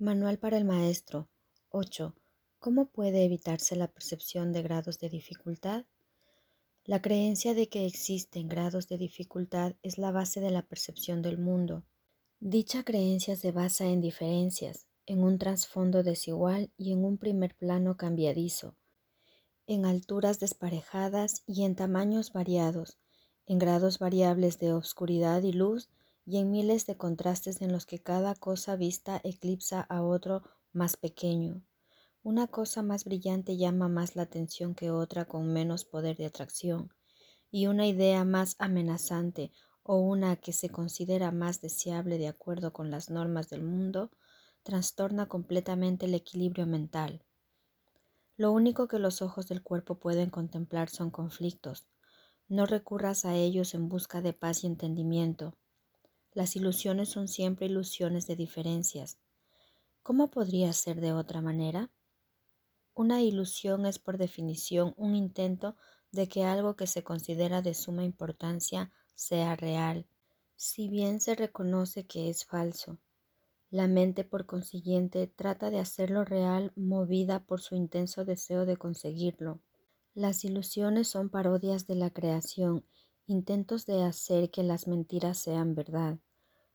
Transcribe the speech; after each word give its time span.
Manual 0.00 0.38
para 0.38 0.56
el 0.56 0.64
maestro. 0.64 1.28
8. 1.68 2.14
¿Cómo 2.58 2.86
puede 2.86 3.22
evitarse 3.22 3.76
la 3.76 3.86
percepción 3.86 4.50
de 4.50 4.62
grados 4.62 4.98
de 4.98 5.10
dificultad? 5.10 5.84
La 6.86 7.02
creencia 7.02 7.52
de 7.52 7.68
que 7.68 7.84
existen 7.84 8.48
grados 8.48 8.88
de 8.88 8.96
dificultad 8.96 9.74
es 9.82 9.98
la 9.98 10.10
base 10.10 10.40
de 10.40 10.50
la 10.50 10.62
percepción 10.62 11.20
del 11.20 11.36
mundo. 11.36 11.84
Dicha 12.38 12.82
creencia 12.82 13.36
se 13.36 13.52
basa 13.52 13.88
en 13.88 14.00
diferencias, 14.00 14.86
en 15.04 15.22
un 15.22 15.36
trasfondo 15.36 16.02
desigual 16.02 16.72
y 16.78 16.92
en 16.92 17.04
un 17.04 17.18
primer 17.18 17.54
plano 17.54 17.98
cambiadizo, 17.98 18.76
en 19.66 19.84
alturas 19.84 20.40
desparejadas 20.40 21.42
y 21.46 21.64
en 21.64 21.76
tamaños 21.76 22.32
variados, 22.32 22.96
en 23.44 23.58
grados 23.58 23.98
variables 23.98 24.58
de 24.58 24.72
oscuridad 24.72 25.42
y 25.42 25.52
luz 25.52 25.90
y 26.30 26.38
en 26.38 26.52
miles 26.52 26.86
de 26.86 26.96
contrastes 26.96 27.60
en 27.60 27.72
los 27.72 27.86
que 27.86 27.98
cada 27.98 28.36
cosa 28.36 28.76
vista 28.76 29.20
eclipsa 29.24 29.80
a 29.80 30.02
otro 30.02 30.44
más 30.72 30.96
pequeño. 30.96 31.64
Una 32.22 32.46
cosa 32.46 32.84
más 32.84 33.04
brillante 33.04 33.56
llama 33.56 33.88
más 33.88 34.14
la 34.14 34.22
atención 34.22 34.76
que 34.76 34.92
otra 34.92 35.24
con 35.24 35.52
menos 35.52 35.84
poder 35.84 36.16
de 36.16 36.26
atracción, 36.26 36.94
y 37.50 37.66
una 37.66 37.88
idea 37.88 38.24
más 38.24 38.54
amenazante 38.60 39.50
o 39.82 39.96
una 39.96 40.36
que 40.36 40.52
se 40.52 40.68
considera 40.68 41.32
más 41.32 41.60
deseable 41.60 42.16
de 42.16 42.28
acuerdo 42.28 42.72
con 42.72 42.92
las 42.92 43.10
normas 43.10 43.50
del 43.50 43.64
mundo, 43.64 44.12
trastorna 44.62 45.26
completamente 45.26 46.06
el 46.06 46.14
equilibrio 46.14 46.64
mental. 46.64 47.24
Lo 48.36 48.52
único 48.52 48.86
que 48.86 49.00
los 49.00 49.20
ojos 49.20 49.48
del 49.48 49.64
cuerpo 49.64 49.98
pueden 49.98 50.30
contemplar 50.30 50.90
son 50.90 51.10
conflictos. 51.10 51.88
No 52.46 52.66
recurras 52.66 53.24
a 53.24 53.34
ellos 53.34 53.74
en 53.74 53.88
busca 53.88 54.22
de 54.22 54.32
paz 54.32 54.62
y 54.62 54.68
entendimiento. 54.68 55.56
Las 56.32 56.54
ilusiones 56.54 57.08
son 57.08 57.26
siempre 57.26 57.66
ilusiones 57.66 58.26
de 58.28 58.36
diferencias. 58.36 59.18
¿Cómo 60.02 60.30
podría 60.30 60.72
ser 60.72 61.00
de 61.00 61.12
otra 61.12 61.40
manera? 61.40 61.90
Una 62.94 63.20
ilusión 63.20 63.84
es 63.84 63.98
por 63.98 64.16
definición 64.16 64.94
un 64.96 65.16
intento 65.16 65.76
de 66.12 66.28
que 66.28 66.44
algo 66.44 66.76
que 66.76 66.86
se 66.86 67.02
considera 67.02 67.62
de 67.62 67.74
suma 67.74 68.04
importancia 68.04 68.92
sea 69.14 69.56
real, 69.56 70.06
si 70.54 70.88
bien 70.88 71.20
se 71.20 71.34
reconoce 71.34 72.06
que 72.06 72.30
es 72.30 72.44
falso. 72.44 72.98
La 73.70 73.88
mente, 73.88 74.24
por 74.24 74.46
consiguiente, 74.46 75.26
trata 75.26 75.70
de 75.70 75.78
hacerlo 75.78 76.24
real 76.24 76.72
movida 76.76 77.40
por 77.40 77.60
su 77.60 77.74
intenso 77.74 78.24
deseo 78.24 78.66
de 78.66 78.76
conseguirlo. 78.76 79.60
Las 80.14 80.44
ilusiones 80.44 81.08
son 81.08 81.28
parodias 81.28 81.86
de 81.86 81.94
la 81.94 82.10
creación 82.10 82.84
intentos 83.30 83.86
de 83.86 84.02
hacer 84.02 84.50
que 84.50 84.64
las 84.64 84.88
mentiras 84.88 85.38
sean 85.38 85.74
verdad. 85.74 86.18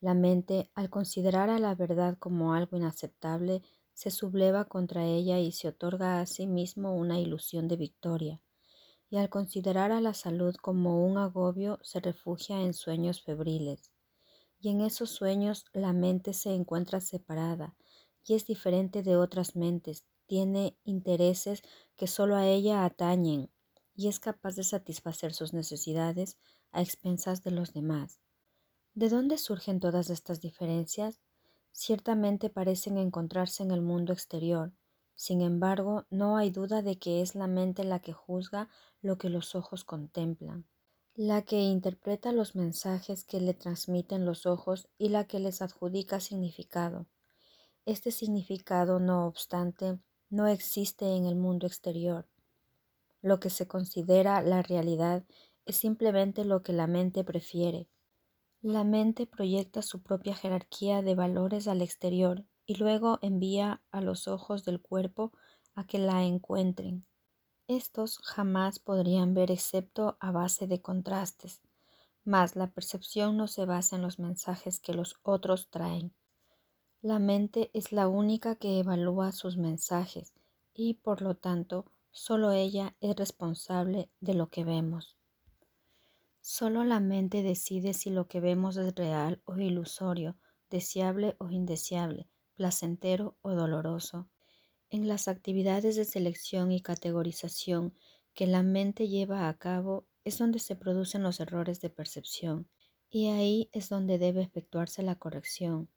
La 0.00 0.14
mente, 0.14 0.70
al 0.74 0.88
considerar 0.88 1.50
a 1.50 1.58
la 1.58 1.74
verdad 1.74 2.16
como 2.18 2.54
algo 2.54 2.76
inaceptable, 2.76 3.62
se 3.92 4.10
subleva 4.10 4.64
contra 4.64 5.04
ella 5.04 5.38
y 5.40 5.52
se 5.52 5.68
otorga 5.68 6.20
a 6.20 6.26
sí 6.26 6.46
mismo 6.46 6.94
una 6.94 7.20
ilusión 7.20 7.68
de 7.68 7.76
victoria. 7.76 8.40
Y 9.10 9.16
al 9.18 9.28
considerar 9.28 9.92
a 9.92 10.00
la 10.00 10.14
salud 10.14 10.54
como 10.56 11.04
un 11.04 11.18
agobio, 11.18 11.78
se 11.82 12.00
refugia 12.00 12.62
en 12.62 12.72
sueños 12.72 13.22
febriles. 13.22 13.92
Y 14.58 14.70
en 14.70 14.80
esos 14.80 15.10
sueños 15.10 15.66
la 15.72 15.92
mente 15.92 16.32
se 16.32 16.54
encuentra 16.54 17.00
separada 17.00 17.76
y 18.24 18.34
es 18.34 18.46
diferente 18.46 19.02
de 19.02 19.16
otras 19.16 19.54
mentes, 19.54 20.04
tiene 20.26 20.76
intereses 20.84 21.62
que 21.96 22.06
solo 22.06 22.36
a 22.36 22.46
ella 22.46 22.84
atañen 22.84 23.50
y 23.98 24.06
es 24.06 24.20
capaz 24.20 24.54
de 24.54 24.62
satisfacer 24.62 25.34
sus 25.34 25.52
necesidades 25.52 26.38
a 26.70 26.82
expensas 26.82 27.42
de 27.42 27.50
los 27.50 27.72
demás. 27.72 28.20
¿De 28.94 29.08
dónde 29.08 29.38
surgen 29.38 29.80
todas 29.80 30.08
estas 30.08 30.40
diferencias? 30.40 31.20
Ciertamente 31.72 32.48
parecen 32.48 32.96
encontrarse 32.96 33.64
en 33.64 33.72
el 33.72 33.82
mundo 33.82 34.12
exterior. 34.12 34.72
Sin 35.16 35.40
embargo, 35.42 36.06
no 36.10 36.36
hay 36.36 36.50
duda 36.50 36.80
de 36.80 36.96
que 36.96 37.22
es 37.22 37.34
la 37.34 37.48
mente 37.48 37.82
la 37.82 37.98
que 37.98 38.12
juzga 38.12 38.68
lo 39.02 39.18
que 39.18 39.30
los 39.30 39.56
ojos 39.56 39.82
contemplan, 39.82 40.64
la 41.16 41.42
que 41.42 41.60
interpreta 41.60 42.30
los 42.30 42.54
mensajes 42.54 43.24
que 43.24 43.40
le 43.40 43.52
transmiten 43.52 44.24
los 44.24 44.46
ojos 44.46 44.88
y 44.96 45.08
la 45.08 45.24
que 45.24 45.40
les 45.40 45.60
adjudica 45.60 46.20
significado. 46.20 47.08
Este 47.84 48.12
significado, 48.12 49.00
no 49.00 49.26
obstante, 49.26 49.98
no 50.30 50.46
existe 50.46 51.16
en 51.16 51.26
el 51.26 51.34
mundo 51.34 51.66
exterior. 51.66 52.28
Lo 53.20 53.40
que 53.40 53.50
se 53.50 53.66
considera 53.66 54.42
la 54.42 54.62
realidad 54.62 55.24
es 55.66 55.76
simplemente 55.76 56.44
lo 56.44 56.62
que 56.62 56.72
la 56.72 56.86
mente 56.86 57.24
prefiere. 57.24 57.88
La 58.60 58.84
mente 58.84 59.26
proyecta 59.26 59.82
su 59.82 60.02
propia 60.02 60.34
jerarquía 60.34 61.02
de 61.02 61.14
valores 61.14 61.68
al 61.68 61.82
exterior 61.82 62.44
y 62.66 62.74
luego 62.76 63.18
envía 63.22 63.82
a 63.90 64.00
los 64.00 64.28
ojos 64.28 64.64
del 64.64 64.80
cuerpo 64.80 65.32
a 65.74 65.86
que 65.86 65.98
la 65.98 66.24
encuentren. 66.24 67.06
Estos 67.68 68.18
jamás 68.18 68.78
podrían 68.78 69.34
ver 69.34 69.50
excepto 69.50 70.16
a 70.20 70.32
base 70.32 70.66
de 70.66 70.80
contrastes, 70.80 71.60
mas 72.24 72.56
la 72.56 72.70
percepción 72.70 73.36
no 73.36 73.46
se 73.46 73.64
basa 73.64 73.96
en 73.96 74.02
los 74.02 74.18
mensajes 74.18 74.80
que 74.80 74.94
los 74.94 75.16
otros 75.22 75.68
traen. 75.70 76.14
La 77.00 77.18
mente 77.18 77.70
es 77.74 77.92
la 77.92 78.08
única 78.08 78.56
que 78.56 78.80
evalúa 78.80 79.32
sus 79.32 79.56
mensajes 79.56 80.34
y, 80.74 80.94
por 80.94 81.22
lo 81.22 81.36
tanto, 81.36 81.84
Solo 82.10 82.52
ella 82.52 82.96
es 83.00 83.14
responsable 83.16 84.10
de 84.20 84.34
lo 84.34 84.48
que 84.48 84.64
vemos. 84.64 85.16
Solo 86.40 86.82
la 86.84 86.98
mente 86.98 87.42
decide 87.42 87.92
si 87.92 88.10
lo 88.10 88.26
que 88.26 88.40
vemos 88.40 88.76
es 88.76 88.94
real 88.94 89.42
o 89.44 89.56
ilusorio, 89.58 90.36
deseable 90.70 91.36
o 91.38 91.50
indeseable, 91.50 92.28
placentero 92.54 93.36
o 93.42 93.50
doloroso. 93.50 94.28
En 94.90 95.08
las 95.08 95.28
actividades 95.28 95.96
de 95.96 96.04
selección 96.04 96.72
y 96.72 96.80
categorización 96.80 97.94
que 98.32 98.46
la 98.46 98.62
mente 98.62 99.08
lleva 99.08 99.48
a 99.48 99.58
cabo 99.58 100.06
es 100.24 100.38
donde 100.38 100.58
se 100.58 100.76
producen 100.76 101.22
los 101.22 101.40
errores 101.40 101.80
de 101.80 101.90
percepción 101.90 102.68
y 103.10 103.28
ahí 103.28 103.68
es 103.72 103.88
donde 103.88 104.18
debe 104.18 104.42
efectuarse 104.42 105.02
la 105.02 105.16
corrección. 105.16 105.90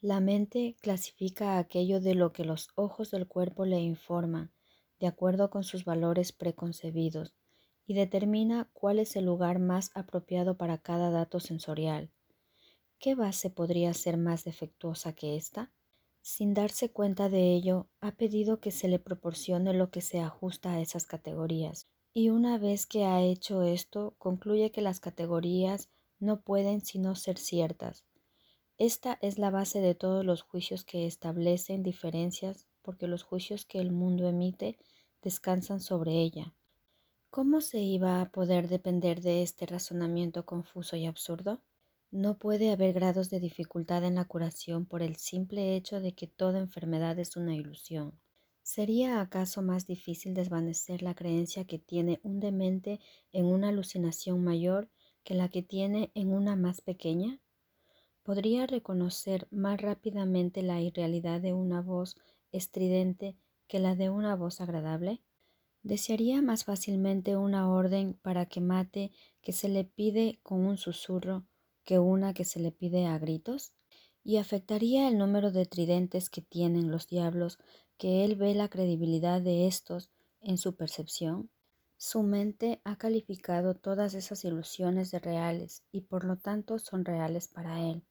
La 0.00 0.20
mente 0.20 0.76
clasifica 0.80 1.58
aquello 1.58 2.00
de 2.00 2.14
lo 2.14 2.32
que 2.32 2.44
los 2.44 2.68
ojos 2.76 3.10
del 3.10 3.26
cuerpo 3.26 3.64
le 3.64 3.80
informan 3.80 4.52
de 5.00 5.06
acuerdo 5.06 5.50
con 5.50 5.64
sus 5.64 5.84
valores 5.84 6.32
preconcebidos 6.32 7.34
y 7.86 7.94
determina 7.94 8.68
cuál 8.72 8.98
es 8.98 9.16
el 9.16 9.24
lugar 9.24 9.58
más 9.58 9.90
apropiado 9.94 10.56
para 10.56 10.78
cada 10.78 11.10
dato 11.10 11.40
sensorial. 11.40 12.10
¿Qué 12.98 13.14
base 13.14 13.50
podría 13.50 13.94
ser 13.94 14.16
más 14.16 14.44
defectuosa 14.44 15.12
que 15.14 15.36
esta? 15.36 15.72
Sin 16.20 16.52
darse 16.52 16.90
cuenta 16.90 17.28
de 17.28 17.54
ello, 17.54 17.88
ha 18.00 18.12
pedido 18.12 18.60
que 18.60 18.70
se 18.70 18.88
le 18.88 18.98
proporcione 18.98 19.72
lo 19.72 19.90
que 19.90 20.02
se 20.02 20.20
ajusta 20.20 20.72
a 20.72 20.80
esas 20.80 21.06
categorías, 21.06 21.88
y 22.12 22.28
una 22.28 22.58
vez 22.58 22.86
que 22.86 23.04
ha 23.04 23.22
hecho 23.22 23.62
esto, 23.62 24.14
concluye 24.18 24.70
que 24.70 24.82
las 24.82 25.00
categorías 25.00 25.88
no 26.18 26.42
pueden 26.42 26.80
sino 26.80 27.14
ser 27.14 27.38
ciertas. 27.38 28.04
Esta 28.76 29.18
es 29.22 29.38
la 29.38 29.50
base 29.50 29.80
de 29.80 29.94
todos 29.94 30.24
los 30.24 30.42
juicios 30.42 30.84
que 30.84 31.06
establecen 31.06 31.82
diferencias 31.82 32.67
porque 32.88 33.06
los 33.06 33.22
juicios 33.22 33.66
que 33.66 33.80
el 33.80 33.92
mundo 33.92 34.26
emite 34.26 34.78
descansan 35.20 35.78
sobre 35.78 36.22
ella. 36.22 36.54
¿Cómo 37.28 37.60
se 37.60 37.80
iba 37.80 38.22
a 38.22 38.30
poder 38.30 38.66
depender 38.66 39.20
de 39.20 39.42
este 39.42 39.66
razonamiento 39.66 40.46
confuso 40.46 40.96
y 40.96 41.04
absurdo? 41.04 41.60
No 42.10 42.38
puede 42.38 42.72
haber 42.72 42.94
grados 42.94 43.28
de 43.28 43.40
dificultad 43.40 44.04
en 44.04 44.14
la 44.14 44.24
curación 44.24 44.86
por 44.86 45.02
el 45.02 45.16
simple 45.16 45.76
hecho 45.76 46.00
de 46.00 46.14
que 46.14 46.28
toda 46.28 46.60
enfermedad 46.60 47.18
es 47.18 47.36
una 47.36 47.54
ilusión. 47.54 48.18
¿Sería 48.62 49.20
acaso 49.20 49.60
más 49.60 49.86
difícil 49.86 50.32
desvanecer 50.32 51.02
la 51.02 51.14
creencia 51.14 51.66
que 51.66 51.78
tiene 51.78 52.20
un 52.22 52.40
demente 52.40 53.00
en 53.32 53.44
una 53.44 53.68
alucinación 53.68 54.42
mayor 54.42 54.88
que 55.24 55.34
la 55.34 55.50
que 55.50 55.62
tiene 55.62 56.10
en 56.14 56.32
una 56.32 56.56
más 56.56 56.80
pequeña? 56.80 57.38
¿Podría 58.22 58.66
reconocer 58.66 59.46
más 59.50 59.78
rápidamente 59.78 60.62
la 60.62 60.80
irrealidad 60.80 61.42
de 61.42 61.52
una 61.52 61.82
voz 61.82 62.16
estridente 62.52 63.36
que 63.66 63.78
la 63.78 63.94
de 63.94 64.10
una 64.10 64.34
voz 64.36 64.60
agradable? 64.60 65.22
¿Desearía 65.82 66.42
más 66.42 66.64
fácilmente 66.64 67.36
una 67.36 67.70
orden 67.70 68.14
para 68.14 68.46
que 68.46 68.60
mate 68.60 69.12
que 69.40 69.52
se 69.52 69.68
le 69.68 69.84
pide 69.84 70.40
con 70.42 70.66
un 70.66 70.76
susurro 70.76 71.46
que 71.84 71.98
una 71.98 72.34
que 72.34 72.44
se 72.44 72.60
le 72.60 72.72
pide 72.72 73.06
a 73.06 73.18
gritos? 73.18 73.72
¿Y 74.24 74.36
afectaría 74.36 75.08
el 75.08 75.16
número 75.16 75.50
de 75.50 75.64
tridentes 75.64 76.28
que 76.28 76.42
tienen 76.42 76.90
los 76.90 77.06
diablos 77.06 77.58
que 77.96 78.24
él 78.24 78.36
ve 78.36 78.54
la 78.54 78.68
credibilidad 78.68 79.40
de 79.40 79.66
estos 79.66 80.10
en 80.40 80.58
su 80.58 80.76
percepción? 80.76 81.50
Su 81.96 82.22
mente 82.22 82.80
ha 82.84 82.96
calificado 82.96 83.74
todas 83.74 84.14
esas 84.14 84.44
ilusiones 84.44 85.10
de 85.10 85.18
reales 85.18 85.82
y 85.90 86.02
por 86.02 86.24
lo 86.24 86.36
tanto 86.36 86.78
son 86.78 87.04
reales 87.04 87.48
para 87.48 87.80
él. 87.80 88.04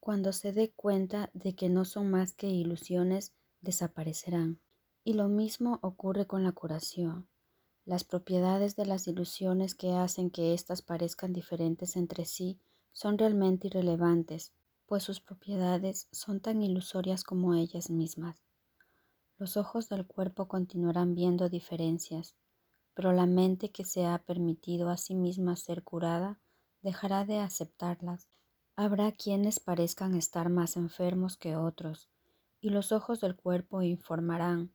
Cuando 0.00 0.32
se 0.32 0.52
dé 0.52 0.70
cuenta 0.70 1.30
de 1.34 1.54
que 1.54 1.68
no 1.68 1.84
son 1.84 2.10
más 2.10 2.32
que 2.32 2.46
ilusiones, 2.46 3.34
desaparecerán. 3.66 4.60
Y 5.04 5.12
lo 5.12 5.28
mismo 5.28 5.78
ocurre 5.82 6.26
con 6.26 6.42
la 6.42 6.52
curación. 6.52 7.28
Las 7.84 8.04
propiedades 8.04 8.74
de 8.74 8.86
las 8.86 9.06
ilusiones 9.06 9.74
que 9.74 9.92
hacen 9.92 10.30
que 10.30 10.54
éstas 10.54 10.80
parezcan 10.80 11.34
diferentes 11.34 11.96
entre 11.96 12.24
sí 12.24 12.58
son 12.92 13.18
realmente 13.18 13.66
irrelevantes. 13.66 14.54
pues 14.86 15.02
sus 15.02 15.20
propiedades 15.20 16.06
son 16.12 16.40
tan 16.40 16.62
ilusorias 16.62 17.24
como 17.24 17.54
ellas 17.54 17.90
mismas. 17.90 18.44
Los 19.36 19.56
ojos 19.56 19.88
del 19.88 20.06
cuerpo 20.06 20.46
continuarán 20.46 21.14
viendo 21.14 21.48
diferencias, 21.48 22.36
pero 22.94 23.12
la 23.12 23.26
mente 23.26 23.70
que 23.70 23.84
se 23.84 24.06
ha 24.06 24.16
permitido 24.18 24.88
a 24.88 24.96
sí 24.96 25.14
misma 25.14 25.56
ser 25.56 25.82
curada 25.82 26.38
dejará 26.82 27.24
de 27.24 27.40
aceptarlas. 27.40 28.28
Habrá 28.76 29.10
quienes 29.10 29.58
parezcan 29.58 30.14
estar 30.14 30.48
más 30.50 30.76
enfermos 30.76 31.36
que 31.36 31.56
otros, 31.56 32.08
y 32.60 32.70
los 32.70 32.92
ojos 32.92 33.20
del 33.20 33.36
cuerpo 33.36 33.82
informarán, 33.82 34.72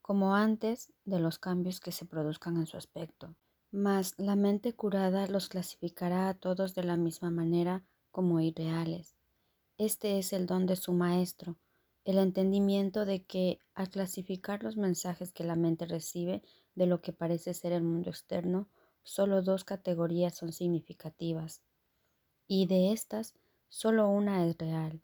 como 0.00 0.34
antes, 0.34 0.92
de 1.04 1.20
los 1.20 1.38
cambios 1.38 1.80
que 1.80 1.92
se 1.92 2.04
produzcan 2.04 2.56
en 2.56 2.66
su 2.66 2.76
aspecto. 2.76 3.36
Mas 3.70 4.14
la 4.18 4.36
mente 4.36 4.74
curada 4.74 5.26
los 5.28 5.48
clasificará 5.48 6.28
a 6.28 6.34
todos 6.34 6.74
de 6.74 6.84
la 6.84 6.96
misma 6.96 7.30
manera 7.30 7.84
como 8.10 8.40
irreales. 8.40 9.16
Este 9.78 10.18
es 10.18 10.32
el 10.32 10.46
don 10.46 10.66
de 10.66 10.76
su 10.76 10.92
maestro, 10.92 11.56
el 12.04 12.18
entendimiento 12.18 13.06
de 13.06 13.24
que 13.24 13.58
al 13.74 13.88
clasificar 13.88 14.62
los 14.62 14.76
mensajes 14.76 15.32
que 15.32 15.44
la 15.44 15.56
mente 15.56 15.86
recibe 15.86 16.42
de 16.74 16.86
lo 16.86 17.00
que 17.00 17.12
parece 17.12 17.54
ser 17.54 17.72
el 17.72 17.82
mundo 17.82 18.10
externo, 18.10 18.68
solo 19.02 19.42
dos 19.42 19.64
categorías 19.64 20.36
son 20.36 20.52
significativas, 20.52 21.62
y 22.46 22.66
de 22.66 22.92
estas 22.92 23.34
solo 23.68 24.08
una 24.08 24.46
es 24.46 24.58
real, 24.58 25.00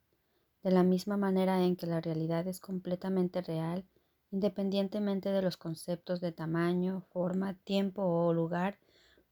de 0.68 0.74
la 0.74 0.82
misma 0.82 1.16
manera 1.16 1.64
en 1.64 1.76
que 1.76 1.86
la 1.86 2.02
realidad 2.02 2.46
es 2.46 2.60
completamente 2.60 3.40
real, 3.40 3.86
independientemente 4.30 5.30
de 5.30 5.40
los 5.40 5.56
conceptos 5.56 6.20
de 6.20 6.30
tamaño, 6.30 7.06
forma, 7.10 7.54
tiempo 7.54 8.02
o 8.02 8.34
lugar, 8.34 8.78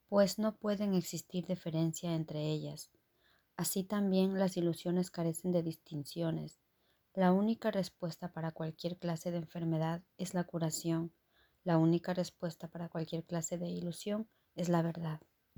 pues 0.08 0.38
no 0.38 0.56
pueden 0.56 0.94
existir 0.94 1.44
diferencia 1.44 2.14
entre 2.14 2.40
ellas. 2.40 2.90
Así 3.54 3.84
también 3.84 4.38
las 4.38 4.56
ilusiones 4.56 5.10
carecen 5.10 5.52
de 5.52 5.62
distinciones. 5.62 6.58
La 7.12 7.32
única 7.32 7.70
respuesta 7.70 8.32
para 8.32 8.52
cualquier 8.52 8.96
clase 8.96 9.30
de 9.30 9.36
enfermedad 9.36 10.02
es 10.16 10.32
la 10.32 10.44
curación. 10.44 11.12
La 11.64 11.76
única 11.76 12.14
respuesta 12.14 12.66
para 12.68 12.88
cualquier 12.88 13.24
clase 13.24 13.58
de 13.58 13.68
ilusión 13.68 14.26
es 14.54 14.70
la 14.70 14.80
verdad. 14.80 15.20